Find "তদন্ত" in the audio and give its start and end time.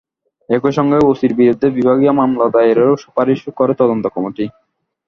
3.81-4.05